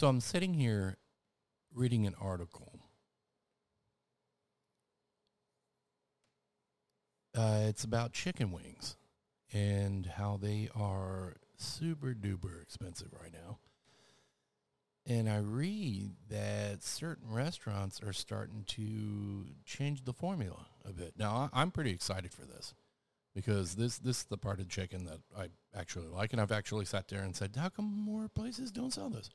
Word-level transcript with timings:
So 0.00 0.08
I'm 0.08 0.22
sitting 0.22 0.54
here 0.54 0.96
reading 1.74 2.06
an 2.06 2.14
article. 2.18 2.80
Uh, 7.36 7.64
it's 7.64 7.84
about 7.84 8.14
chicken 8.14 8.50
wings 8.50 8.96
and 9.52 10.06
how 10.06 10.38
they 10.40 10.70
are 10.74 11.34
super 11.58 12.14
duper 12.14 12.62
expensive 12.62 13.08
right 13.12 13.30
now. 13.30 13.58
And 15.06 15.28
I 15.28 15.36
read 15.36 16.12
that 16.30 16.82
certain 16.82 17.30
restaurants 17.30 18.00
are 18.02 18.14
starting 18.14 18.64
to 18.68 19.48
change 19.66 20.06
the 20.06 20.14
formula 20.14 20.68
a 20.82 20.94
bit. 20.94 21.12
Now, 21.18 21.50
I'm 21.52 21.70
pretty 21.70 21.90
excited 21.90 22.32
for 22.32 22.46
this 22.46 22.72
because 23.34 23.74
this 23.74 23.98
this 23.98 24.20
is 24.20 24.24
the 24.24 24.38
part 24.38 24.60
of 24.60 24.68
chicken 24.70 25.04
that 25.04 25.20
I 25.38 25.48
actually 25.78 26.08
like, 26.08 26.32
and 26.32 26.40
I've 26.40 26.52
actually 26.52 26.86
sat 26.86 27.08
there 27.08 27.20
and 27.20 27.36
said, 27.36 27.54
"How 27.54 27.68
come 27.68 27.84
more 27.84 28.30
places 28.30 28.70
don't 28.70 28.94
sell 28.94 29.10
this?" 29.10 29.28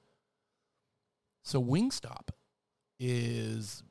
So 1.45 1.63
Wingstop 1.63 2.29
is 2.99 3.83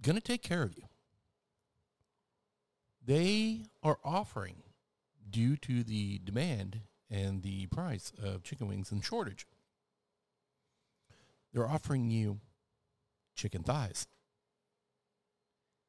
going 0.00 0.14
to 0.14 0.22
take 0.22 0.44
care 0.44 0.62
of 0.62 0.76
you. 0.76 0.84
They 3.04 3.64
are 3.82 3.98
offering, 4.04 4.62
due 5.28 5.56
to 5.56 5.82
the 5.82 6.20
demand 6.22 6.82
and 7.10 7.42
the 7.42 7.66
price 7.66 8.12
of 8.22 8.44
chicken 8.44 8.68
wings 8.68 8.92
and 8.92 9.04
shortage, 9.04 9.44
they're 11.52 11.68
offering 11.68 12.10
you 12.10 12.38
chicken 13.34 13.64
thighs. 13.64 14.06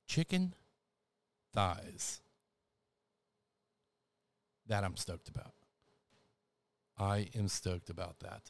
Chicken 0.08 0.56
thighs. 1.54 2.22
That 4.66 4.84
I'm 4.84 4.98
stoked 4.98 5.30
about. 5.30 5.54
I 6.98 7.28
am 7.36 7.48
stoked 7.48 7.92
about 7.92 8.22
that. 8.22 8.50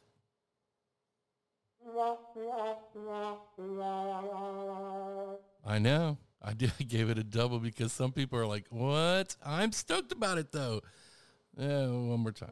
I 5.65 5.79
know. 5.79 6.17
I 6.41 6.53
did 6.53 6.71
I 6.79 6.83
gave 6.87 7.09
it 7.09 7.17
a 7.17 7.23
double 7.23 7.59
because 7.59 7.91
some 7.93 8.11
people 8.11 8.39
are 8.39 8.47
like, 8.47 8.65
"What?" 8.69 9.35
I'm 9.45 9.71
stoked 9.71 10.11
about 10.11 10.37
it 10.37 10.51
though. 10.51 10.81
Yeah, 11.57 11.87
one 11.87 12.21
more 12.21 12.31
time. 12.31 12.51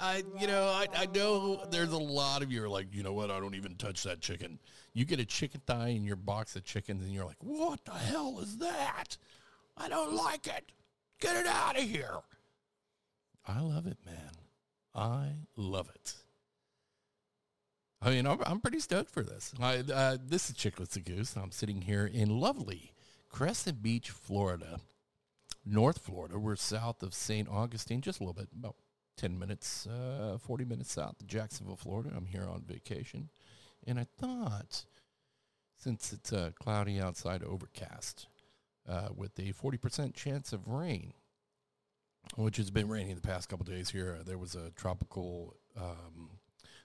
I, 0.00 0.22
you 0.40 0.46
know, 0.46 0.64
I, 0.64 0.86
I 0.96 1.06
know 1.06 1.64
there's 1.70 1.92
a 1.92 1.98
lot 1.98 2.42
of 2.42 2.50
you 2.50 2.64
are 2.64 2.68
like, 2.68 2.88
you 2.92 3.02
know 3.02 3.12
what? 3.12 3.30
I 3.30 3.38
don't 3.38 3.54
even 3.54 3.76
touch 3.76 4.02
that 4.04 4.20
chicken. 4.20 4.58
You 4.92 5.04
get 5.04 5.20
a 5.20 5.24
chicken 5.24 5.60
thigh 5.66 5.88
in 5.88 6.04
your 6.04 6.16
box 6.16 6.56
of 6.56 6.64
chickens, 6.64 7.04
and 7.04 7.12
you're 7.12 7.24
like, 7.24 7.36
what 7.40 7.84
the 7.84 7.92
hell 7.92 8.38
is 8.40 8.58
that? 8.58 9.16
I 9.76 9.88
don't 9.88 10.14
like 10.14 10.46
it. 10.46 10.72
Get 11.20 11.36
it 11.36 11.46
out 11.46 11.76
of 11.76 11.84
here. 11.84 12.18
I 13.46 13.60
love 13.60 13.86
it, 13.86 13.98
man. 14.04 14.32
I 14.94 15.32
love 15.56 15.90
it. 15.94 16.14
I 18.04 18.10
mean, 18.10 18.26
I'm, 18.26 18.38
I'm 18.44 18.60
pretty 18.60 18.80
stoked 18.80 19.10
for 19.10 19.22
this. 19.22 19.54
I, 19.58 19.76
uh, 19.78 20.18
this 20.22 20.50
is 20.50 20.56
Chiclets 20.56 20.90
the 20.90 21.00
Goose. 21.00 21.36
I'm 21.36 21.50
sitting 21.50 21.80
here 21.80 22.04
in 22.04 22.38
lovely 22.38 22.92
Crescent 23.30 23.82
Beach, 23.82 24.10
Florida, 24.10 24.80
North 25.64 26.00
Florida. 26.00 26.38
We're 26.38 26.56
south 26.56 27.02
of 27.02 27.14
St. 27.14 27.48
Augustine, 27.48 28.02
just 28.02 28.20
a 28.20 28.22
little 28.22 28.34
bit, 28.34 28.48
about 28.54 28.76
10 29.16 29.38
minutes, 29.38 29.86
uh, 29.86 30.36
40 30.36 30.66
minutes 30.66 30.92
south 30.92 31.18
of 31.18 31.26
Jacksonville, 31.26 31.76
Florida. 31.76 32.10
I'm 32.14 32.26
here 32.26 32.46
on 32.46 32.62
vacation. 32.68 33.30
And 33.86 33.98
I 33.98 34.06
thought, 34.20 34.84
since 35.74 36.12
it's 36.12 36.30
uh, 36.30 36.50
cloudy 36.60 37.00
outside, 37.00 37.42
overcast, 37.42 38.26
uh, 38.86 39.08
with 39.16 39.38
a 39.38 39.54
40% 39.54 40.12
chance 40.14 40.52
of 40.52 40.68
rain, 40.68 41.14
which 42.36 42.58
has 42.58 42.70
been 42.70 42.88
raining 42.88 43.14
the 43.14 43.22
past 43.22 43.48
couple 43.48 43.64
days 43.64 43.88
here. 43.88 44.18
There 44.26 44.36
was 44.36 44.54
a 44.54 44.72
tropical, 44.72 45.56
um, 45.74 46.32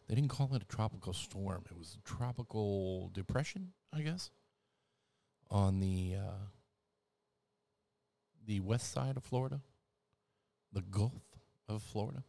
they 0.09 0.15
didn't 0.15 0.31
call 0.31 0.49
it 0.55 0.63
a 0.63 0.65
tropical 0.65 1.13
storm. 1.13 1.63
It 1.69 1.77
was 1.77 1.95
a 1.99 2.01
tropical 2.01 3.11
depression, 3.13 3.73
I 3.93 4.01
guess, 4.01 4.31
on 5.51 5.79
the 5.79 6.15
uh, 6.17 6.47
the 8.45 8.59
west 8.59 8.91
side 8.91 9.17
of 9.17 9.23
Florida, 9.23 9.61
the 10.73 10.81
Gulf 10.81 11.37
of 11.69 11.83
Florida. 11.83 12.23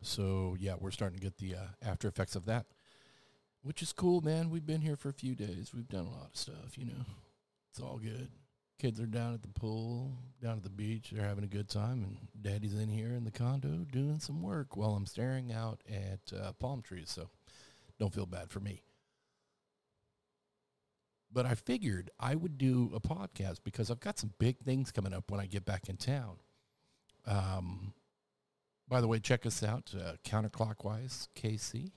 So 0.00 0.56
yeah, 0.58 0.74
we're 0.80 0.90
starting 0.90 1.18
to 1.18 1.22
get 1.22 1.36
the 1.36 1.54
uh, 1.54 1.66
after 1.82 2.08
effects 2.08 2.34
of 2.34 2.46
that, 2.46 2.64
which 3.60 3.82
is 3.82 3.92
cool, 3.92 4.22
man. 4.22 4.48
We've 4.48 4.66
been 4.66 4.80
here 4.80 4.96
for 4.96 5.10
a 5.10 5.14
few 5.14 5.34
days. 5.34 5.72
We've 5.74 5.88
done 5.88 6.06
a 6.06 6.10
lot 6.10 6.30
of 6.32 6.36
stuff, 6.36 6.78
you 6.78 6.86
know. 6.86 7.04
It's 7.70 7.80
all 7.80 7.98
good. 7.98 8.30
Kids 8.82 9.00
are 9.00 9.06
down 9.06 9.32
at 9.32 9.42
the 9.42 9.60
pool, 9.60 10.10
down 10.42 10.56
at 10.56 10.64
the 10.64 10.68
beach. 10.68 11.12
They're 11.12 11.24
having 11.24 11.44
a 11.44 11.46
good 11.46 11.68
time, 11.68 12.02
and 12.02 12.16
Daddy's 12.42 12.74
in 12.74 12.88
here 12.88 13.14
in 13.14 13.22
the 13.22 13.30
condo 13.30 13.86
doing 13.92 14.18
some 14.18 14.42
work 14.42 14.76
while 14.76 14.96
I'm 14.96 15.06
staring 15.06 15.52
out 15.52 15.80
at 15.88 16.36
uh, 16.36 16.50
palm 16.54 16.82
trees. 16.82 17.08
So 17.08 17.28
don't 18.00 18.12
feel 18.12 18.26
bad 18.26 18.50
for 18.50 18.58
me. 18.58 18.82
But 21.32 21.46
I 21.46 21.54
figured 21.54 22.10
I 22.18 22.34
would 22.34 22.58
do 22.58 22.90
a 22.92 22.98
podcast 22.98 23.58
because 23.62 23.88
I've 23.88 24.00
got 24.00 24.18
some 24.18 24.32
big 24.40 24.58
things 24.58 24.90
coming 24.90 25.14
up 25.14 25.30
when 25.30 25.38
I 25.38 25.46
get 25.46 25.64
back 25.64 25.88
in 25.88 25.96
town. 25.96 26.38
Um, 27.24 27.94
by 28.88 29.00
the 29.00 29.06
way, 29.06 29.20
check 29.20 29.46
us 29.46 29.62
out, 29.62 29.94
uh, 29.96 30.14
Counterclockwise 30.24 31.28
KC. 31.36 31.92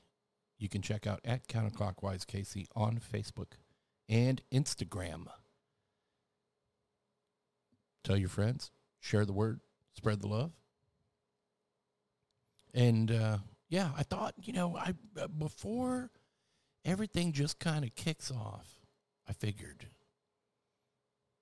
You 0.59 0.69
can 0.69 0.83
check 0.83 1.07
out 1.07 1.19
at 1.25 1.47
Counterclockwise 1.47 2.27
KC 2.27 2.67
on 2.75 2.99
Facebook 2.99 3.53
and 4.07 4.43
Instagram. 4.53 5.25
Tell 8.05 8.15
your 8.15 8.29
friends, 8.29 8.71
share 8.99 9.25
the 9.25 9.33
word, 9.33 9.59
spread 9.91 10.21
the 10.21 10.27
love. 10.27 10.51
And 12.71 13.11
uh, 13.11 13.37
yeah, 13.67 13.89
I 13.97 14.03
thought, 14.03 14.35
you 14.43 14.53
know, 14.53 14.77
I 14.77 14.93
uh, 15.19 15.27
before 15.27 16.11
everything 16.85 17.31
just 17.31 17.59
kind 17.59 17.83
of 17.83 17.95
kicks 17.95 18.29
off, 18.29 18.79
I 19.27 19.33
figured 19.33 19.87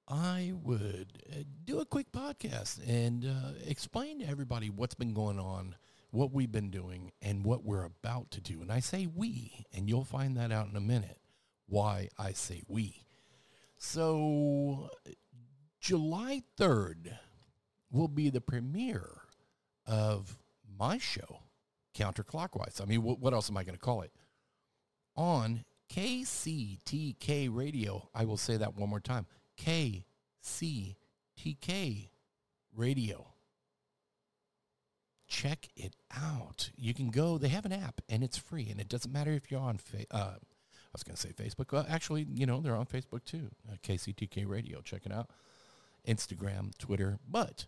I 0.07 0.53
would 0.63 1.21
uh, 1.31 1.43
do 1.65 1.79
a 1.79 1.85
quick 1.85 2.13
podcast 2.13 2.79
and 2.87 3.25
uh, 3.25 3.59
explain 3.65 4.19
to 4.19 4.27
everybody 4.27 4.69
what's 4.69 4.95
been 4.95 5.13
going 5.13 5.39
on, 5.39 5.75
what 6.11 6.31
we've 6.31 6.51
been 6.51 6.69
doing, 6.69 7.11
and 7.21 7.43
what 7.43 7.65
we're 7.65 7.83
about 7.83 8.31
to 8.31 8.41
do. 8.41 8.61
And 8.61 8.71
I 8.71 8.79
say 8.79 9.05
we, 9.05 9.65
and 9.73 9.89
you'll 9.89 10.05
find 10.05 10.37
that 10.37 10.53
out 10.53 10.69
in 10.69 10.77
a 10.77 10.81
minute 10.81 11.19
why 11.67 12.07
I 12.17 12.31
say 12.31 12.63
we. 12.69 13.03
So, 13.77 14.89
July 15.83 16.41
3rd 16.57 17.17
will 17.91 18.07
be 18.07 18.29
the 18.29 18.39
premiere 18.39 19.23
of 19.85 20.37
my 20.79 20.97
show, 20.97 21.41
Counterclockwise. 21.93 22.81
I 22.81 22.85
mean, 22.85 23.03
what, 23.03 23.33
else 23.33 23.49
am 23.49 23.57
I 23.57 23.65
going 23.65 23.75
to 23.75 23.81
call 23.81 24.01
it? 24.01 24.13
On 25.17 25.65
KCTK 25.93 27.49
Radio. 27.51 28.07
I 28.15 28.23
will 28.23 28.37
say 28.37 28.55
that 28.55 28.77
one 28.77 28.89
more 28.89 29.01
time. 29.01 29.25
KCTK 29.57 30.95
Radio. 32.73 33.27
Check 35.27 35.67
it 35.75 35.97
out. 36.15 36.71
You 36.77 36.93
can 36.93 37.09
go. 37.09 37.37
They 37.37 37.49
have 37.49 37.65
an 37.65 37.73
app, 37.73 37.99
and 38.07 38.23
it's 38.23 38.37
free, 38.37 38.69
and 38.69 38.79
it 38.79 38.87
doesn't 38.87 39.11
matter 39.11 39.31
if 39.31 39.51
you're 39.51 39.59
on. 39.59 39.79
Fa- 39.79 40.05
uh, 40.11 40.35
I 40.37 40.93
was 40.93 41.03
going 41.03 41.17
to 41.17 41.21
say 41.21 41.33
Facebook. 41.33 41.73
Well, 41.73 41.85
actually, 41.89 42.25
you 42.33 42.45
know, 42.45 42.61
they're 42.61 42.77
on 42.77 42.85
Facebook 42.85 43.25
too. 43.25 43.49
Uh, 43.69 43.75
KCTK 43.83 44.47
Radio. 44.47 44.79
Check 44.79 45.05
it 45.05 45.11
out. 45.11 45.29
Instagram, 46.07 46.77
Twitter. 46.77 47.19
But 47.29 47.65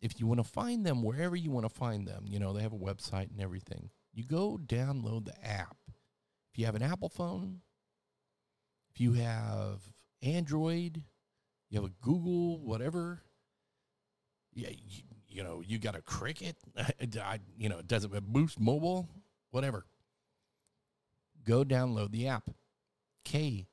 if 0.00 0.20
you 0.20 0.26
want 0.26 0.40
to 0.40 0.44
find 0.44 0.84
them 0.84 1.02
wherever 1.02 1.36
you 1.36 1.50
want 1.50 1.64
to 1.64 1.74
find 1.74 2.06
them, 2.06 2.24
you 2.26 2.38
know, 2.38 2.52
they 2.52 2.62
have 2.62 2.72
a 2.72 2.78
website 2.78 3.30
and 3.30 3.40
everything. 3.40 3.90
You 4.12 4.24
go 4.24 4.58
download 4.64 5.24
the 5.26 5.46
app. 5.46 5.76
If 6.52 6.58
you 6.58 6.66
have 6.66 6.74
an 6.74 6.82
Apple 6.82 7.08
phone, 7.08 7.60
if 8.94 9.00
you 9.00 9.14
have 9.14 9.80
Android, 10.22 11.02
you 11.68 11.80
have 11.80 11.90
a 11.90 11.92
Google, 12.00 12.60
whatever, 12.60 13.22
yeah, 14.54 14.70
you, 14.70 15.02
you 15.26 15.42
know, 15.42 15.62
you 15.66 15.78
got 15.78 15.96
a 15.96 16.02
Cricket, 16.02 16.56
I, 16.78 17.40
you 17.58 17.68
know, 17.68 17.78
it 17.78 17.88
does 17.88 18.04
it 18.04 18.10
boost 18.22 18.60
mobile, 18.60 19.08
whatever. 19.50 19.84
Go 21.44 21.64
download 21.64 22.12
the 22.12 22.28
app, 22.28 22.48
KCTK 23.26 23.66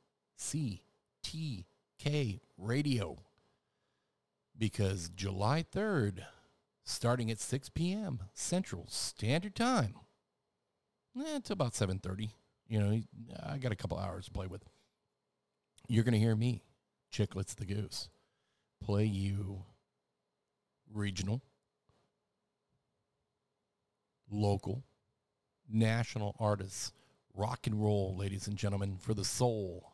Radio, 2.58 3.20
because 4.62 5.10
July 5.10 5.66
3rd, 5.74 6.20
starting 6.84 7.32
at 7.32 7.40
6 7.40 7.70
p.m. 7.70 8.20
Central 8.36 8.86
Standard 8.90 9.56
Time, 9.56 9.96
eh, 11.18 11.38
it's 11.38 11.50
about 11.50 11.74
7.30. 11.74 12.30
You 12.68 12.80
know, 12.80 13.02
I 13.44 13.58
got 13.58 13.72
a 13.72 13.76
couple 13.76 13.98
hours 13.98 14.26
to 14.26 14.32
play 14.32 14.46
with. 14.46 14.62
You're 15.88 16.04
going 16.04 16.14
to 16.14 16.20
hear 16.20 16.36
me, 16.36 16.62
Chiclets 17.12 17.56
the 17.56 17.66
Goose, 17.66 18.08
play 18.84 19.04
you 19.04 19.64
regional, 20.94 21.42
local, 24.30 24.84
national 25.68 26.36
artists, 26.40 26.92
rock 27.34 27.66
and 27.66 27.84
roll, 27.84 28.16
ladies 28.16 28.46
and 28.46 28.58
gentlemen, 28.58 28.98
for 29.00 29.16
the 29.16 29.26
soul. 29.26 29.94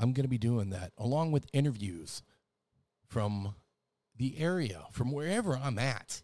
I'm 0.00 0.14
going 0.14 0.24
to 0.24 0.28
be 0.28 0.36
doing 0.36 0.70
that 0.70 0.90
along 0.98 1.30
with 1.30 1.46
interviews 1.52 2.22
from 3.10 3.54
the 4.16 4.38
area, 4.38 4.84
from 4.92 5.12
wherever 5.12 5.56
I'm 5.56 5.78
at. 5.78 6.22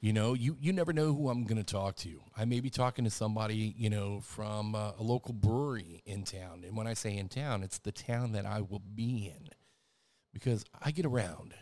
You 0.00 0.12
know, 0.12 0.34
you, 0.34 0.56
you 0.60 0.72
never 0.72 0.92
know 0.92 1.12
who 1.12 1.28
I'm 1.28 1.44
going 1.44 1.62
to 1.62 1.72
talk 1.72 1.96
to. 1.96 2.20
I 2.36 2.44
may 2.44 2.60
be 2.60 2.70
talking 2.70 3.04
to 3.04 3.10
somebody, 3.10 3.74
you 3.76 3.90
know, 3.90 4.20
from 4.20 4.74
uh, 4.74 4.92
a 4.98 5.02
local 5.02 5.34
brewery 5.34 6.02
in 6.06 6.22
town. 6.22 6.62
And 6.64 6.76
when 6.76 6.86
I 6.86 6.94
say 6.94 7.16
in 7.16 7.28
town, 7.28 7.64
it's 7.64 7.78
the 7.78 7.90
town 7.90 8.32
that 8.32 8.46
I 8.46 8.60
will 8.60 8.82
be 8.94 9.32
in 9.34 9.48
because 10.32 10.64
I 10.80 10.92
get 10.92 11.04
around. 11.04 11.54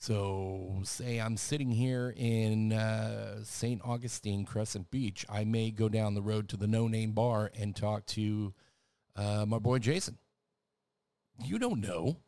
So, 0.00 0.78
say 0.84 1.18
I'm 1.20 1.36
sitting 1.36 1.72
here 1.72 2.14
in 2.16 2.72
uh, 2.72 3.42
St. 3.42 3.80
Augustine, 3.84 4.44
Crescent 4.44 4.92
Beach. 4.92 5.26
I 5.28 5.42
may 5.42 5.72
go 5.72 5.88
down 5.88 6.14
the 6.14 6.22
road 6.22 6.48
to 6.50 6.56
the 6.56 6.68
No 6.68 6.86
Name 6.86 7.10
Bar 7.12 7.50
and 7.58 7.74
talk 7.74 8.06
to 8.06 8.54
uh, 9.16 9.44
my 9.44 9.58
boy 9.58 9.80
Jason. 9.80 10.18
You 11.44 11.58
don't 11.58 11.80
know. 11.80 12.18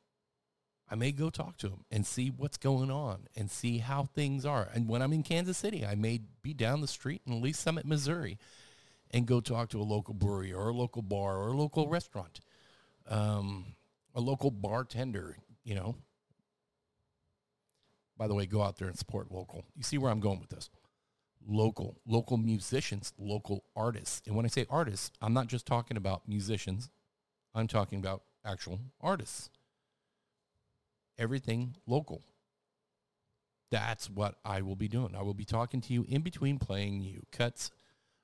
I 0.91 0.97
may 0.97 1.13
go 1.13 1.31
talk 1.31 1.57
to 1.59 1.69
him 1.69 1.85
and 1.93 2.05
see 2.05 2.31
what's 2.31 2.57
going 2.57 2.91
on 2.91 3.29
and 3.37 3.49
see 3.49 3.79
how 3.79 4.05
things 4.05 4.45
are. 4.45 4.69
And 4.75 4.89
when 4.89 5.03
I'm 5.03 5.13
in 5.13 5.23
Kansas 5.23 5.57
City, 5.57 5.87
I 5.87 5.95
may 5.95 6.23
be 6.43 6.53
down 6.53 6.81
the 6.81 6.89
street 6.89 7.23
in 7.25 7.41
Lee's 7.41 7.59
Summit, 7.59 7.87
Missouri, 7.87 8.39
and 9.13 9.25
go 9.25 9.41
talk 9.41 9.69
to 9.71 9.81
a 9.81 9.85
local 9.85 10.15
brewery 10.15 10.53
or 10.53 10.69
a 10.69 10.75
local 10.75 11.03
bar 11.03 11.37
or 11.37 11.49
a 11.49 11.57
local 11.57 11.87
restaurant, 11.87 12.41
um, 13.09 13.77
a 14.17 14.21
local 14.21 14.51
bartender, 14.51 15.37
you 15.63 15.77
know. 15.77 15.95
By 18.17 18.27
the 18.27 18.35
way, 18.35 18.47
go 18.47 18.61
out 18.61 18.77
there 18.77 18.89
and 18.89 18.99
support 18.99 19.31
local. 19.31 19.65
You 19.77 19.85
see 19.85 19.97
where 19.97 20.11
I'm 20.11 20.21
going 20.21 20.41
with 20.41 20.51
this. 20.51 20.71
Local, 21.49 22.01
local 22.05 22.37
musicians, 22.37 23.15
local 23.17 23.65
artists. 23.77 24.23
And 24.27 24.35
when 24.35 24.45
I 24.45 24.49
say 24.49 24.67
artists, 24.69 25.13
I'm 25.23 25.33
not 25.33 25.47
just 25.47 25.67
talking 25.67 25.97
about 25.97 26.29
musicians. 26.29 26.91
I'm 27.55 27.69
talking 27.69 27.99
about 28.01 28.23
actual 28.45 28.81
artists 29.01 29.51
everything 31.19 31.77
local. 31.87 32.23
That's 33.71 34.11
what 34.11 34.37
I 34.45 34.63
will 34.63 34.77
be 34.77 34.89
doing. 34.89 35.15
I 35.17 35.23
will 35.23 35.35
be 35.35 35.45
talking 35.45 35.81
to 35.83 35.93
you 35.93 36.05
in 36.09 36.23
between 36.23 36.59
playing 36.59 37.03
you 37.03 37.23
cuts 37.31 37.71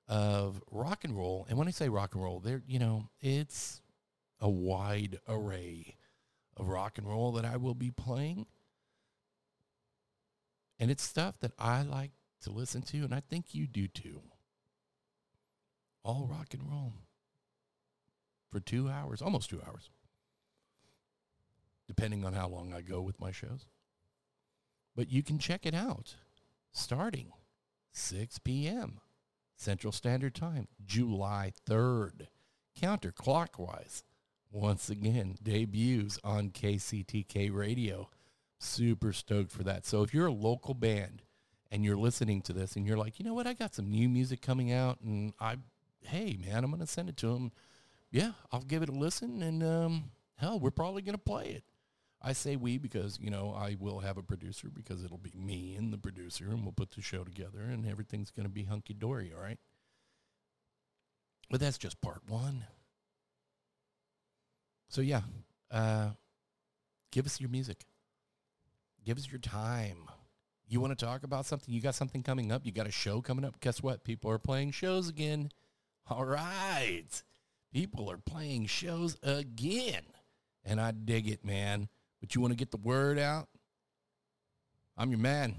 of 0.08 0.60
rock 0.70 1.04
and 1.04 1.16
roll. 1.16 1.46
And 1.48 1.56
when 1.58 1.68
I 1.68 1.70
say 1.70 1.88
rock 1.88 2.14
and 2.14 2.22
roll, 2.22 2.40
there, 2.40 2.62
you 2.66 2.78
know, 2.78 3.08
it's 3.20 3.80
a 4.40 4.48
wide 4.48 5.18
array 5.28 5.96
of 6.56 6.68
rock 6.68 6.98
and 6.98 7.08
roll 7.08 7.32
that 7.32 7.44
I 7.44 7.56
will 7.56 7.74
be 7.74 7.90
playing. 7.90 8.46
And 10.78 10.90
it's 10.90 11.02
stuff 11.02 11.38
that 11.40 11.52
I 11.58 11.82
like 11.82 12.10
to 12.42 12.50
listen 12.50 12.82
to, 12.82 12.98
and 12.98 13.14
I 13.14 13.20
think 13.20 13.54
you 13.54 13.66
do 13.66 13.88
too. 13.88 14.20
All 16.04 16.28
rock 16.30 16.48
and 16.52 16.62
roll 16.68 16.92
for 18.50 18.60
two 18.60 18.88
hours, 18.88 19.22
almost 19.22 19.50
two 19.50 19.62
hours 19.66 19.90
depending 21.86 22.24
on 22.24 22.32
how 22.32 22.48
long 22.48 22.72
I 22.74 22.80
go 22.80 23.00
with 23.00 23.20
my 23.20 23.30
shows. 23.30 23.66
But 24.94 25.10
you 25.10 25.22
can 25.22 25.38
check 25.38 25.66
it 25.66 25.74
out 25.74 26.16
starting 26.72 27.32
6 27.92 28.38
p.m. 28.40 29.00
Central 29.56 29.92
Standard 29.92 30.34
Time, 30.34 30.68
July 30.84 31.52
3rd, 31.68 32.28
counterclockwise. 32.80 34.02
Once 34.50 34.88
again, 34.90 35.36
debuts 35.42 36.18
on 36.22 36.50
KCTK 36.50 37.52
Radio. 37.52 38.08
Super 38.58 39.12
stoked 39.12 39.50
for 39.50 39.64
that. 39.64 39.84
So 39.84 40.02
if 40.02 40.14
you're 40.14 40.26
a 40.26 40.32
local 40.32 40.74
band 40.74 41.22
and 41.70 41.84
you're 41.84 41.96
listening 41.96 42.42
to 42.42 42.52
this 42.52 42.76
and 42.76 42.86
you're 42.86 42.96
like, 42.96 43.18
you 43.18 43.24
know 43.24 43.34
what, 43.34 43.46
I 43.46 43.54
got 43.54 43.74
some 43.74 43.90
new 43.90 44.08
music 44.08 44.40
coming 44.40 44.72
out 44.72 45.00
and 45.00 45.32
I, 45.40 45.56
hey 46.02 46.38
man, 46.40 46.64
I'm 46.64 46.70
going 46.70 46.80
to 46.80 46.86
send 46.86 47.08
it 47.08 47.16
to 47.18 47.32
them. 47.32 47.52
Yeah, 48.10 48.32
I'll 48.52 48.62
give 48.62 48.82
it 48.82 48.88
a 48.88 48.92
listen 48.92 49.42
and 49.42 49.62
um, 49.62 50.04
hell, 50.36 50.60
we're 50.60 50.70
probably 50.70 51.02
going 51.02 51.16
to 51.16 51.22
play 51.22 51.46
it. 51.46 51.64
I 52.22 52.32
say 52.32 52.56
we 52.56 52.78
because, 52.78 53.18
you 53.20 53.30
know, 53.30 53.54
I 53.56 53.76
will 53.78 54.00
have 54.00 54.16
a 54.16 54.22
producer 54.22 54.68
because 54.72 55.04
it'll 55.04 55.18
be 55.18 55.34
me 55.36 55.74
and 55.76 55.92
the 55.92 55.98
producer 55.98 56.46
and 56.48 56.62
we'll 56.62 56.72
put 56.72 56.92
the 56.92 57.02
show 57.02 57.24
together 57.24 57.60
and 57.60 57.86
everything's 57.86 58.30
going 58.30 58.46
to 58.46 58.52
be 58.52 58.64
hunky 58.64 58.94
dory, 58.94 59.32
all 59.36 59.42
right? 59.42 59.58
But 61.50 61.60
that's 61.60 61.78
just 61.78 62.00
part 62.00 62.22
one. 62.26 62.64
So, 64.88 65.00
yeah, 65.00 65.22
uh, 65.70 66.10
give 67.12 67.26
us 67.26 67.40
your 67.40 67.50
music. 67.50 67.84
Give 69.04 69.18
us 69.18 69.30
your 69.30 69.38
time. 69.38 70.08
You 70.68 70.80
want 70.80 70.98
to 70.98 71.04
talk 71.04 71.22
about 71.22 71.46
something? 71.46 71.72
You 71.72 71.80
got 71.80 71.94
something 71.94 72.22
coming 72.22 72.50
up? 72.50 72.62
You 72.64 72.72
got 72.72 72.88
a 72.88 72.92
show 72.92 73.20
coming 73.20 73.44
up? 73.44 73.60
Guess 73.60 73.82
what? 73.82 74.02
People 74.02 74.30
are 74.30 74.38
playing 74.38 74.72
shows 74.72 75.08
again. 75.08 75.50
All 76.08 76.24
right. 76.24 77.22
People 77.72 78.10
are 78.10 78.18
playing 78.18 78.66
shows 78.66 79.16
again. 79.22 80.02
And 80.64 80.80
I 80.80 80.90
dig 80.90 81.28
it, 81.28 81.44
man 81.44 81.88
but 82.26 82.34
you 82.34 82.40
want 82.40 82.50
to 82.50 82.56
get 82.56 82.73
the 82.73 82.76
word 82.78 83.20
out, 83.20 83.46
I'm 84.99 85.11
your 85.11 85.20
man. 85.20 85.55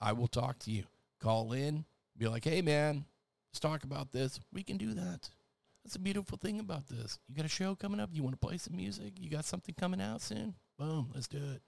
I 0.00 0.14
will 0.14 0.26
talk 0.26 0.58
to 0.60 0.72
you. 0.72 0.82
Call 1.20 1.52
in, 1.52 1.84
be 2.18 2.26
like, 2.26 2.42
hey, 2.42 2.60
man, 2.60 3.04
let's 3.52 3.60
talk 3.60 3.84
about 3.84 4.10
this. 4.10 4.40
We 4.52 4.64
can 4.64 4.78
do 4.78 4.94
that. 4.94 5.30
That's 5.84 5.94
a 5.94 6.00
beautiful 6.00 6.38
thing 6.38 6.58
about 6.58 6.88
this. 6.88 7.20
You 7.28 7.36
got 7.36 7.44
a 7.44 7.48
show 7.48 7.76
coming 7.76 8.00
up? 8.00 8.10
You 8.12 8.24
want 8.24 8.34
to 8.34 8.44
play 8.44 8.58
some 8.58 8.74
music? 8.74 9.12
You 9.20 9.30
got 9.30 9.44
something 9.44 9.76
coming 9.78 10.00
out 10.00 10.22
soon? 10.22 10.56
Boom, 10.76 11.12
let's 11.14 11.28
do 11.28 11.38
it. 11.38 11.62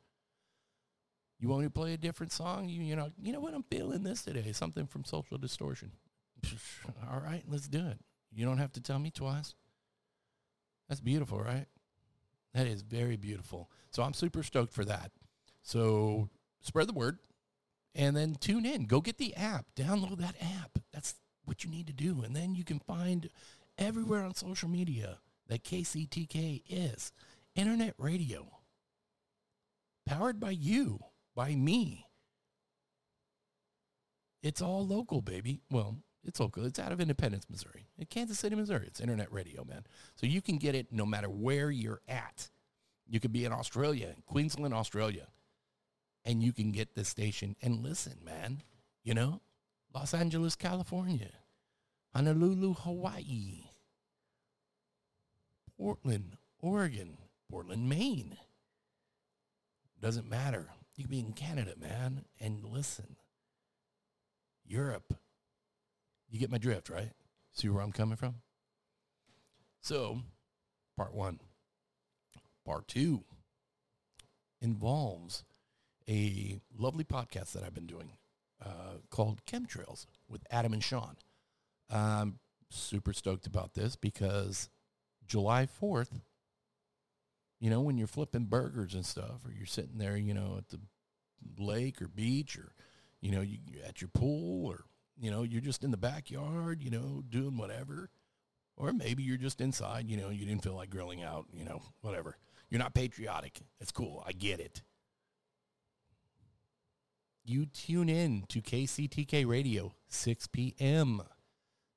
You 1.38 1.48
want 1.48 1.60
me 1.60 1.66
to 1.68 1.72
play 1.72 1.92
a 1.92 1.96
different 1.96 2.32
song? 2.32 2.68
You, 2.68 2.82
you 2.82 2.96
know, 2.96 3.12
you 3.22 3.32
know 3.32 3.38
what? 3.38 3.54
I'm 3.54 3.62
feeling 3.70 4.02
this 4.02 4.22
today. 4.22 4.50
Something 4.50 4.88
from 4.88 5.04
Social 5.04 5.38
Distortion. 5.38 5.92
All 7.08 7.20
right, 7.20 7.44
let's 7.46 7.68
do 7.68 7.86
it. 7.86 8.00
You 8.34 8.44
don't 8.46 8.58
have 8.58 8.72
to 8.72 8.80
tell 8.80 8.98
me 8.98 9.12
twice. 9.12 9.54
That's 10.88 11.00
beautiful, 11.00 11.38
right? 11.38 11.66
That 12.54 12.66
is 12.66 12.82
very 12.82 13.16
beautiful. 13.16 13.70
So 13.90 14.02
I'm 14.02 14.14
super 14.14 14.42
stoked 14.42 14.72
for 14.72 14.84
that. 14.84 15.10
So 15.62 16.28
spread 16.60 16.88
the 16.88 16.94
word 16.94 17.18
and 17.94 18.16
then 18.16 18.36
tune 18.36 18.64
in. 18.64 18.86
Go 18.86 19.00
get 19.00 19.18
the 19.18 19.34
app. 19.34 19.66
Download 19.76 20.18
that 20.18 20.36
app. 20.40 20.78
That's 20.92 21.14
what 21.44 21.64
you 21.64 21.70
need 21.70 21.86
to 21.88 21.92
do. 21.92 22.22
And 22.22 22.34
then 22.34 22.54
you 22.54 22.64
can 22.64 22.80
find 22.80 23.28
everywhere 23.76 24.24
on 24.24 24.34
social 24.34 24.68
media 24.68 25.18
that 25.48 25.64
KCTK 25.64 26.62
is 26.68 27.12
internet 27.54 27.94
radio. 27.98 28.46
Powered 30.06 30.40
by 30.40 30.50
you, 30.50 31.00
by 31.34 31.54
me. 31.54 32.06
It's 34.42 34.62
all 34.62 34.86
local, 34.86 35.20
baby. 35.20 35.60
Well, 35.70 35.98
it's 36.28 36.38
local. 36.38 36.64
It's 36.64 36.78
out 36.78 36.92
of 36.92 37.00
Independence, 37.00 37.46
Missouri. 37.50 37.86
In 37.98 38.06
Kansas 38.06 38.38
City, 38.38 38.54
Missouri. 38.54 38.86
It's 38.86 39.00
internet 39.00 39.32
radio, 39.32 39.64
man. 39.64 39.84
So 40.14 40.26
you 40.26 40.42
can 40.42 40.58
get 40.58 40.74
it 40.74 40.92
no 40.92 41.06
matter 41.06 41.28
where 41.28 41.70
you're 41.70 42.02
at. 42.06 42.50
You 43.08 43.18
could 43.18 43.32
be 43.32 43.46
in 43.46 43.52
Australia, 43.52 44.14
Queensland, 44.26 44.74
Australia, 44.74 45.28
and 46.24 46.42
you 46.42 46.52
can 46.52 46.70
get 46.70 46.94
this 46.94 47.08
station 47.08 47.56
and 47.62 47.82
listen, 47.82 48.18
man. 48.22 48.62
You 49.02 49.14
know, 49.14 49.40
Los 49.94 50.12
Angeles, 50.12 50.54
California, 50.54 51.30
Honolulu, 52.14 52.74
Hawaii, 52.74 53.70
Portland, 55.78 56.36
Oregon, 56.60 57.16
Portland, 57.50 57.88
Maine. 57.88 58.36
Doesn't 60.00 60.28
matter. 60.28 60.68
You 60.96 61.04
can 61.04 61.10
be 61.10 61.20
in 61.20 61.32
Canada, 61.32 61.72
man, 61.80 62.24
and 62.38 62.62
listen. 62.64 63.16
Europe, 64.66 65.14
you 66.30 66.38
get 66.38 66.50
my 66.50 66.58
drift, 66.58 66.88
right? 66.88 67.12
See 67.52 67.68
where 67.68 67.82
I'm 67.82 67.92
coming 67.92 68.16
from? 68.16 68.36
So, 69.80 70.20
part 70.96 71.14
one. 71.14 71.40
Part 72.64 72.88
two 72.88 73.24
involves 74.60 75.44
a 76.08 76.58
lovely 76.76 77.04
podcast 77.04 77.52
that 77.52 77.62
I've 77.62 77.74
been 77.74 77.86
doing 77.86 78.12
uh, 78.64 78.98
called 79.10 79.44
Chemtrails 79.46 80.06
with 80.28 80.42
Adam 80.50 80.72
and 80.72 80.82
Sean. 80.82 81.16
I'm 81.90 82.38
super 82.70 83.12
stoked 83.12 83.46
about 83.46 83.74
this 83.74 83.96
because 83.96 84.68
July 85.26 85.66
4th, 85.80 86.20
you 87.60 87.70
know, 87.70 87.80
when 87.80 87.98
you're 87.98 88.06
flipping 88.06 88.44
burgers 88.44 88.94
and 88.94 89.06
stuff, 89.06 89.44
or 89.44 89.52
you're 89.52 89.66
sitting 89.66 89.98
there, 89.98 90.16
you 90.16 90.34
know, 90.34 90.56
at 90.58 90.68
the 90.68 90.80
lake 91.58 92.00
or 92.02 92.08
beach, 92.08 92.56
or, 92.58 92.72
you 93.20 93.30
know, 93.30 93.40
you, 93.40 93.58
at 93.86 94.00
your 94.00 94.08
pool, 94.08 94.66
or 94.66 94.84
you 95.20 95.30
know, 95.30 95.42
you're 95.42 95.60
just 95.60 95.84
in 95.84 95.90
the 95.90 95.96
backyard, 95.96 96.82
you 96.82 96.90
know, 96.90 97.22
doing 97.28 97.56
whatever. 97.56 98.10
Or 98.76 98.92
maybe 98.92 99.24
you're 99.24 99.36
just 99.36 99.60
inside, 99.60 100.08
you 100.08 100.16
know, 100.16 100.30
you 100.30 100.46
didn't 100.46 100.62
feel 100.62 100.74
like 100.74 100.90
grilling 100.90 101.22
out, 101.22 101.46
you 101.52 101.64
know, 101.64 101.82
whatever. 102.00 102.36
You're 102.70 102.78
not 102.78 102.94
patriotic. 102.94 103.60
It's 103.80 103.90
cool. 103.90 104.22
I 104.26 104.32
get 104.32 104.60
it. 104.60 104.82
You 107.44 107.66
tune 107.66 108.08
in 108.08 108.44
to 108.48 108.60
KCTK 108.60 109.46
Radio, 109.46 109.94
6 110.08 110.46
p.m. 110.48 111.22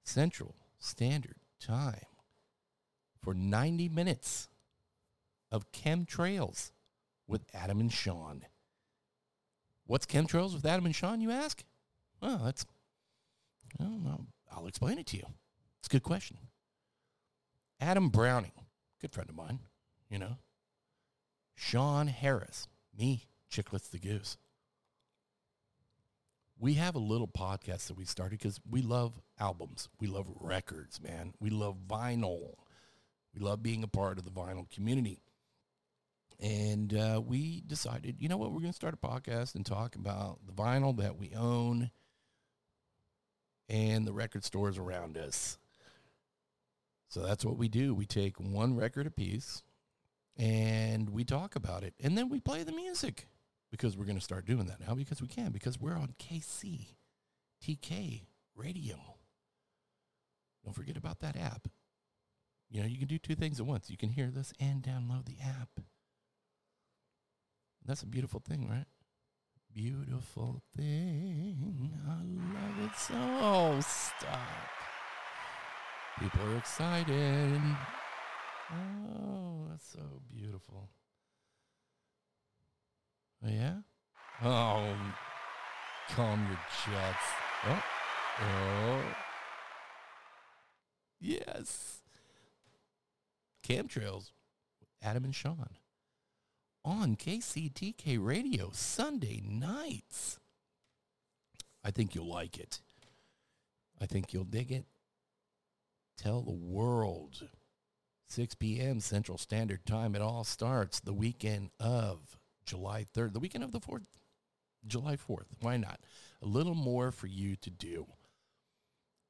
Central 0.03 0.55
Standard 0.79 1.35
Time 1.59 2.05
for 3.21 3.33
90 3.33 3.89
minutes 3.89 4.47
of 5.51 5.71
chemtrails 5.71 6.71
with 7.27 7.43
Adam 7.53 7.79
and 7.79 7.91
Sean. 7.91 8.45
What's 9.85 10.05
chemtrails 10.05 10.53
with 10.53 10.65
Adam 10.65 10.85
and 10.85 10.95
Sean, 10.95 11.21
you 11.21 11.31
ask? 11.31 11.63
Well, 12.21 12.41
that's 12.45 12.65
Know. 13.79 14.27
I'll 14.51 14.67
explain 14.67 14.97
it 14.97 15.07
to 15.07 15.17
you. 15.17 15.25
It's 15.79 15.87
a 15.87 15.91
good 15.91 16.03
question. 16.03 16.37
Adam 17.79 18.09
Browning, 18.09 18.51
good 18.99 19.11
friend 19.13 19.29
of 19.29 19.35
mine, 19.35 19.59
you 20.09 20.19
know. 20.19 20.37
Sean 21.55 22.07
Harris, 22.07 22.67
me, 22.97 23.25
Chiclets 23.51 23.89
the 23.89 23.99
Goose. 23.99 24.37
we 26.61 26.75
have 26.75 26.93
a 26.95 26.99
little 26.99 27.27
podcast 27.27 27.87
that 27.87 27.97
we 27.97 28.05
started 28.05 28.37
because 28.37 28.59
we 28.69 28.83
love 28.83 29.19
albums. 29.39 29.89
We 29.99 30.05
love 30.07 30.27
records, 30.39 31.01
man. 31.01 31.33
We 31.39 31.49
love 31.49 31.77
vinyl. 31.87 32.53
We 33.33 33.41
love 33.41 33.63
being 33.63 33.83
a 33.83 33.87
part 33.87 34.19
of 34.19 34.25
the 34.25 34.31
vinyl 34.31 34.69
community. 34.69 35.23
And 36.39 36.93
uh, 36.93 37.21
we 37.25 37.61
decided, 37.61 38.17
you 38.19 38.29
know 38.29 38.37
what, 38.37 38.51
we're 38.51 38.61
going 38.61 38.71
to 38.71 38.75
start 38.75 38.93
a 38.93 38.97
podcast 38.97 39.55
and 39.55 39.65
talk 39.65 39.95
about 39.95 40.39
the 40.45 40.53
vinyl 40.53 40.95
that 40.97 41.17
we 41.17 41.33
own 41.35 41.89
and 43.71 44.05
the 44.05 44.11
record 44.11 44.43
stores 44.43 44.77
around 44.77 45.17
us. 45.17 45.57
So 47.07 47.21
that's 47.21 47.45
what 47.45 47.57
we 47.57 47.69
do. 47.69 47.95
We 47.95 48.05
take 48.05 48.39
one 48.39 48.75
record 48.75 49.07
a 49.07 49.11
piece 49.11 49.63
and 50.37 51.09
we 51.09 51.23
talk 51.23 51.55
about 51.55 51.83
it. 51.83 51.93
And 51.99 52.17
then 52.17 52.29
we 52.29 52.41
play 52.41 52.63
the 52.63 52.73
music 52.73 53.27
because 53.71 53.97
we're 53.97 54.05
going 54.05 54.17
to 54.17 54.23
start 54.23 54.45
doing 54.45 54.65
that 54.65 54.81
now 54.85 54.93
because 54.93 55.21
we 55.21 55.27
can, 55.27 55.51
because 55.51 55.79
we're 55.79 55.95
on 55.95 56.13
KC, 56.19 56.87
TK 57.65 58.23
radio. 58.55 58.97
Don't 60.65 60.75
forget 60.75 60.97
about 60.97 61.21
that 61.21 61.37
app. 61.37 61.69
You 62.69 62.81
know, 62.81 62.87
you 62.87 62.97
can 62.97 63.07
do 63.07 63.17
two 63.17 63.35
things 63.35 63.59
at 63.59 63.65
once. 63.65 63.89
You 63.89 63.97
can 63.97 64.09
hear 64.09 64.29
this 64.29 64.53
and 64.59 64.83
download 64.83 65.25
the 65.25 65.37
app. 65.43 65.69
That's 67.85 68.03
a 68.03 68.07
beautiful 68.07 68.41
thing, 68.41 68.69
right? 68.69 68.85
Beautiful 69.73 70.61
thing. 70.75 71.93
So. 73.07 73.79
Stop. 73.81 74.39
People 76.19 76.41
are 76.51 76.57
excited. 76.57 77.61
Oh, 78.71 79.65
that's 79.69 79.91
so 79.91 80.21
beautiful. 80.31 80.89
Oh, 83.43 83.49
yeah? 83.49 83.77
Oh, 84.43 84.93
calm 86.11 86.45
your 86.47 86.59
jets. 86.85 87.25
Oh, 87.67 87.83
oh. 88.41 89.01
Yes. 91.19 92.01
Chemtrails 93.67 94.31
Adam 95.01 95.23
and 95.23 95.35
Sean 95.35 95.77
on 96.85 97.15
KCTK 97.15 98.23
Radio 98.23 98.69
Sunday 98.73 99.41
nights. 99.43 100.39
I 101.83 101.89
think 101.89 102.13
you'll 102.13 102.29
like 102.31 102.59
it. 102.59 102.79
I 104.01 104.05
think 104.07 104.33
you'll 104.33 104.43
dig 104.43 104.71
it. 104.71 104.85
Tell 106.17 106.41
the 106.41 106.51
world. 106.51 107.47
6 108.27 108.55
p.m. 108.55 108.99
Central 108.99 109.37
Standard 109.37 109.85
Time. 109.85 110.15
It 110.15 110.21
all 110.21 110.43
starts 110.43 110.99
the 110.99 111.13
weekend 111.13 111.69
of 111.79 112.39
July 112.65 113.05
3rd, 113.15 113.33
the 113.33 113.39
weekend 113.39 113.63
of 113.63 113.71
the 113.71 113.79
4th, 113.79 114.05
July 114.87 115.17
4th. 115.17 115.47
Why 115.59 115.77
not? 115.77 115.99
A 116.41 116.47
little 116.47 116.75
more 116.75 117.11
for 117.11 117.27
you 117.27 117.55
to 117.57 117.69
do. 117.69 118.07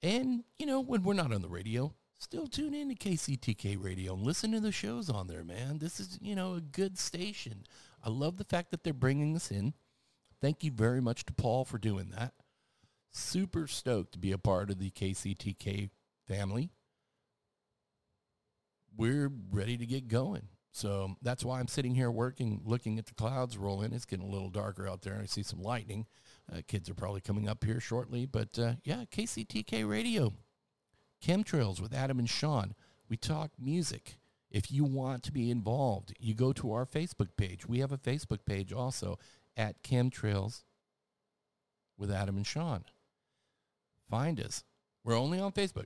And, 0.03 0.43
you 0.57 0.65
know, 0.65 0.79
when 0.79 1.03
we're 1.03 1.13
not 1.13 1.33
on 1.33 1.41
the 1.41 1.49
radio, 1.49 1.93
still 2.19 2.47
tune 2.47 2.73
in 2.73 2.89
to 2.89 2.95
KCTK 2.95 3.83
Radio 3.83 4.13
and 4.13 4.23
listen 4.23 4.51
to 4.51 4.59
the 4.59 4.71
shows 4.71 5.09
on 5.09 5.27
there, 5.27 5.43
man. 5.43 5.79
This 5.79 5.99
is, 5.99 6.19
you 6.21 6.35
know, 6.35 6.53
a 6.53 6.61
good 6.61 6.97
station. 6.97 7.63
I 8.03 8.09
love 8.09 8.37
the 8.37 8.43
fact 8.43 8.71
that 8.71 8.83
they're 8.83 8.93
bringing 8.93 9.35
us 9.35 9.51
in. 9.51 9.73
Thank 10.39 10.63
you 10.63 10.71
very 10.71 11.01
much 11.01 11.25
to 11.25 11.33
Paul 11.33 11.65
for 11.65 11.77
doing 11.77 12.11
that. 12.15 12.33
Super 13.11 13.67
stoked 13.67 14.13
to 14.13 14.19
be 14.19 14.31
a 14.31 14.37
part 14.37 14.69
of 14.69 14.79
the 14.79 14.89
KCTK 14.89 15.89
family. 16.27 16.71
We're 18.95 19.31
ready 19.51 19.77
to 19.77 19.85
get 19.85 20.07
going. 20.07 20.47
So 20.73 21.15
that's 21.21 21.43
why 21.43 21.59
I'm 21.59 21.67
sitting 21.67 21.95
here 21.95 22.09
working, 22.09 22.61
looking 22.63 22.97
at 22.97 23.05
the 23.05 23.13
clouds 23.13 23.57
rolling. 23.57 23.91
It's 23.91 24.05
getting 24.05 24.25
a 24.25 24.31
little 24.31 24.49
darker 24.49 24.87
out 24.87 25.01
there. 25.01 25.19
I 25.21 25.25
see 25.25 25.43
some 25.43 25.61
lightning. 25.61 26.07
Uh, 26.51 26.61
kids 26.65 26.89
are 26.89 26.93
probably 26.95 27.21
coming 27.21 27.49
up 27.49 27.63
here 27.63 27.81
shortly. 27.81 28.25
But 28.25 28.57
uh, 28.57 28.73
yeah, 28.83 29.03
KCTK 29.11 29.87
Radio, 29.87 30.33
Chemtrails 31.23 31.81
with 31.81 31.93
Adam 31.93 32.19
and 32.19 32.29
Sean. 32.29 32.73
We 33.09 33.17
talk 33.17 33.51
music. 33.59 34.17
If 34.49 34.71
you 34.71 34.83
want 34.83 35.23
to 35.23 35.31
be 35.31 35.51
involved, 35.51 36.13
you 36.19 36.33
go 36.33 36.53
to 36.53 36.71
our 36.73 36.85
Facebook 36.85 37.29
page. 37.37 37.67
We 37.67 37.79
have 37.79 37.91
a 37.91 37.97
Facebook 37.97 38.45
page 38.45 38.71
also 38.71 39.19
at 39.57 39.83
Chemtrails 39.83 40.63
with 41.97 42.11
Adam 42.11 42.37
and 42.37 42.47
Sean. 42.47 42.85
Find 44.11 44.41
us. 44.41 44.65
We're 45.05 45.17
only 45.17 45.39
on 45.39 45.53
Facebook. 45.53 45.85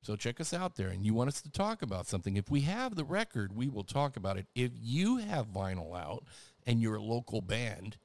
So 0.00 0.16
check 0.16 0.40
us 0.40 0.52
out 0.52 0.74
there 0.74 0.88
and 0.88 1.04
you 1.04 1.14
want 1.14 1.28
us 1.28 1.42
to 1.42 1.50
talk 1.50 1.82
about 1.82 2.08
something. 2.08 2.36
If 2.36 2.50
we 2.50 2.62
have 2.62 2.96
the 2.96 3.04
record, 3.04 3.54
we 3.54 3.68
will 3.68 3.84
talk 3.84 4.16
about 4.16 4.38
it. 4.38 4.46
If 4.54 4.72
you 4.80 5.18
have 5.18 5.52
vinyl 5.52 5.96
out 5.96 6.24
and 6.66 6.80
you're 6.80 6.96
a 6.96 7.02
local 7.02 7.40
band 7.40 7.98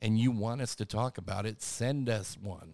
and 0.00 0.18
you 0.18 0.32
want 0.32 0.60
us 0.60 0.74
to 0.76 0.86
talk 0.86 1.18
about 1.18 1.46
it, 1.46 1.62
send 1.62 2.08
us 2.08 2.36
one 2.40 2.72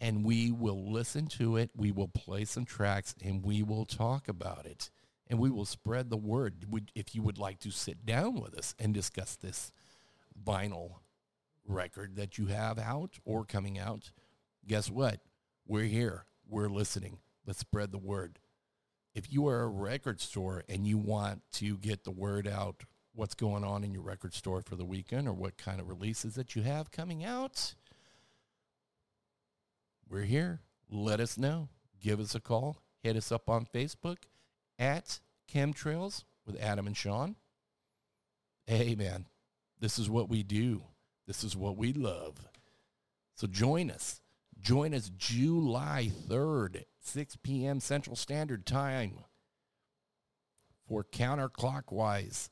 and 0.00 0.24
we 0.24 0.50
will 0.50 0.90
listen 0.90 1.26
to 1.28 1.56
it. 1.58 1.70
We 1.76 1.92
will 1.92 2.08
play 2.08 2.44
some 2.44 2.64
tracks 2.64 3.14
and 3.22 3.44
we 3.44 3.62
will 3.62 3.84
talk 3.84 4.26
about 4.26 4.66
it 4.66 4.90
and 5.28 5.38
we 5.38 5.50
will 5.50 5.66
spread 5.66 6.10
the 6.10 6.16
word. 6.16 6.64
If 6.96 7.14
you 7.14 7.22
would 7.22 7.38
like 7.38 7.60
to 7.60 7.70
sit 7.70 8.04
down 8.04 8.40
with 8.40 8.58
us 8.58 8.74
and 8.80 8.92
discuss 8.92 9.36
this 9.36 9.70
vinyl 10.44 10.94
record 11.66 12.16
that 12.16 12.38
you 12.38 12.46
have 12.46 12.78
out 12.78 13.18
or 13.24 13.44
coming 13.44 13.78
out, 13.78 14.10
guess 14.66 14.90
what? 14.90 15.20
We're 15.66 15.84
here. 15.84 16.26
We're 16.48 16.68
listening. 16.68 17.18
Let's 17.46 17.60
spread 17.60 17.92
the 17.92 17.98
word. 17.98 18.38
If 19.14 19.32
you 19.32 19.46
are 19.48 19.62
a 19.62 19.68
record 19.68 20.20
store 20.20 20.64
and 20.68 20.86
you 20.86 20.98
want 20.98 21.42
to 21.52 21.78
get 21.78 22.04
the 22.04 22.10
word 22.10 22.48
out, 22.48 22.82
what's 23.14 23.34
going 23.34 23.64
on 23.64 23.84
in 23.84 23.94
your 23.94 24.02
record 24.02 24.34
store 24.34 24.60
for 24.60 24.76
the 24.76 24.84
weekend 24.84 25.28
or 25.28 25.32
what 25.32 25.56
kind 25.56 25.80
of 25.80 25.88
releases 25.88 26.34
that 26.34 26.56
you 26.56 26.62
have 26.62 26.90
coming 26.90 27.24
out, 27.24 27.74
we're 30.08 30.22
here. 30.22 30.60
Let 30.90 31.20
us 31.20 31.38
know. 31.38 31.68
Give 32.00 32.20
us 32.20 32.34
a 32.34 32.40
call. 32.40 32.78
Hit 33.02 33.16
us 33.16 33.32
up 33.32 33.48
on 33.48 33.66
Facebook 33.66 34.18
at 34.78 35.20
Chemtrails 35.52 36.24
with 36.46 36.60
Adam 36.60 36.86
and 36.86 36.96
Sean. 36.96 37.36
Hey, 38.66 38.94
man, 38.94 39.26
this 39.80 39.98
is 39.98 40.10
what 40.10 40.28
we 40.28 40.42
do. 40.42 40.82
This 41.26 41.44
is 41.44 41.56
what 41.56 41.76
we 41.76 41.92
love. 41.92 42.46
So 43.34 43.46
join 43.46 43.90
us. 43.90 44.20
Join 44.60 44.94
us 44.94 45.10
July 45.16 46.10
3rd 46.28 46.84
6 47.00 47.36
p.m. 47.42 47.80
Central 47.80 48.16
Standard 48.16 48.64
Time 48.64 49.18
for 50.88 51.04
Counterclockwise 51.04 52.48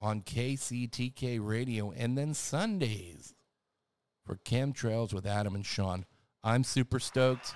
on 0.00 0.22
KCTK 0.22 1.38
Radio, 1.40 1.92
and 1.92 2.18
then 2.18 2.34
Sundays 2.34 3.34
for 4.26 4.36
Chemtrails 4.36 5.12
with 5.12 5.26
Adam 5.26 5.54
and 5.54 5.64
Sean. 5.64 6.04
I'm 6.42 6.64
super 6.64 6.98
stoked. 6.98 7.54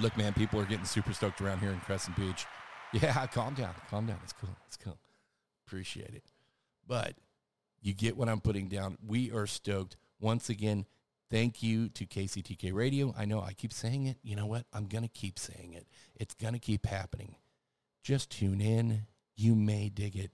Look, 0.00 0.16
man, 0.16 0.32
people 0.32 0.60
are 0.60 0.64
getting 0.64 0.84
super 0.84 1.12
stoked 1.12 1.40
around 1.40 1.60
here 1.60 1.70
in 1.70 1.80
Crescent 1.80 2.16
Beach. 2.16 2.46
Yeah, 2.92 3.26
calm 3.32 3.54
down, 3.54 3.74
calm 3.88 4.06
down. 4.06 4.18
It's 4.24 4.32
cool. 4.32 4.56
It's 4.66 4.76
cool. 4.76 4.98
Appreciate 5.66 6.14
it. 6.14 6.24
But 6.86 7.14
you 7.82 7.92
get 7.92 8.16
what 8.16 8.28
I'm 8.28 8.40
putting 8.40 8.68
down. 8.68 8.96
We 9.06 9.30
are 9.32 9.46
stoked. 9.46 9.96
Once 10.20 10.48
again, 10.48 10.86
Thank 11.32 11.62
you 11.62 11.88
to 11.88 12.04
KCTK 12.04 12.74
Radio. 12.74 13.14
I 13.16 13.24
know 13.24 13.40
I 13.40 13.54
keep 13.54 13.72
saying 13.72 14.04
it. 14.04 14.18
You 14.22 14.36
know 14.36 14.44
what? 14.44 14.66
I'm 14.70 14.84
going 14.84 15.04
to 15.04 15.08
keep 15.08 15.38
saying 15.38 15.72
it. 15.72 15.86
It's 16.14 16.34
going 16.34 16.52
to 16.52 16.58
keep 16.58 16.84
happening. 16.84 17.36
Just 18.02 18.28
tune 18.28 18.60
in. 18.60 19.06
You 19.34 19.54
may 19.54 19.88
dig 19.88 20.14
it. 20.14 20.32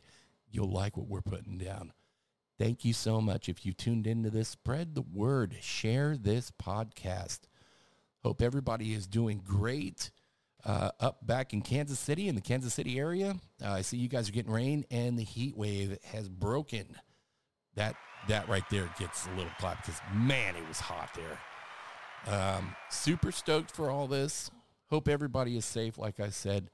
You'll 0.51 0.73
like 0.73 0.97
what 0.97 1.07
we're 1.07 1.21
putting 1.21 1.57
down. 1.57 1.93
Thank 2.59 2.85
you 2.85 2.93
so 2.93 3.21
much. 3.21 3.49
If 3.49 3.65
you 3.65 3.73
tuned 3.73 4.09
into 4.09 4.29
this, 4.29 4.49
spread 4.49 4.97
the 4.97 5.03
word. 5.03 5.55
Share 5.61 6.17
this 6.17 6.51
podcast. 6.51 7.43
Hope 8.25 8.43
everybody 8.43 8.93
is 8.93 9.07
doing 9.07 9.41
great. 9.47 10.11
Uh, 10.65 10.91
up 10.99 11.25
back 11.25 11.53
in 11.53 11.63
Kansas 11.63 12.01
City, 12.01 12.27
in 12.27 12.35
the 12.35 12.41
Kansas 12.41 12.75
City 12.75 12.99
area, 12.99 13.37
uh, 13.65 13.71
I 13.71 13.83
see 13.83 13.99
you 13.99 14.09
guys 14.09 14.29
are 14.29 14.33
getting 14.33 14.51
rain, 14.51 14.85
and 14.91 15.17
the 15.17 15.23
heat 15.23 15.57
wave 15.57 15.97
has 16.13 16.29
broken. 16.29 16.97
That 17.77 17.95
that 18.29 18.49
right 18.49 18.69
there 18.71 18.89
gets 18.99 19.27
a 19.27 19.31
little 19.31 19.53
clap 19.59 19.85
because 19.85 20.01
man, 20.13 20.57
it 20.57 20.67
was 20.67 20.81
hot 20.81 21.11
there. 21.15 21.39
Um, 22.27 22.75
super 22.91 23.33
stoked 23.33 23.71
for 23.71 23.91
all 23.91 24.07
this. 24.07 24.51
Hope 24.91 25.09
everybody 25.09 25.57
is 25.57 25.65
safe. 25.65 25.99
Like 25.99 26.19
I 26.19 26.31
said, 26.31 26.71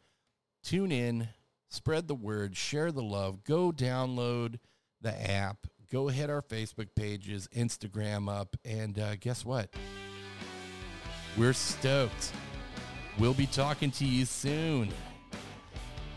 tune 0.62 0.92
in, 0.92 1.28
spread 1.68 2.08
the 2.08 2.14
word, 2.14 2.56
share 2.56 2.92
the 2.92 3.02
love. 3.02 3.44
Go 3.44 3.72
download 3.72 4.58
the 5.00 5.30
app. 5.30 5.66
Go 5.92 6.08
hit 6.08 6.30
our 6.30 6.42
Facebook 6.42 6.88
pages, 6.96 7.48
Instagram 7.54 8.32
up, 8.32 8.56
and 8.64 8.98
uh, 8.98 9.16
guess 9.16 9.44
what? 9.44 9.68
We're 11.36 11.52
stoked. 11.52 12.32
We'll 13.18 13.34
be 13.34 13.46
talking 13.46 13.90
to 13.92 14.04
you 14.04 14.24
soon. 14.24 14.88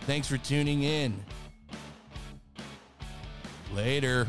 Thanks 0.02 0.28
for 0.28 0.38
tuning 0.38 0.84
in. 0.84 1.24
Later. 3.74 4.28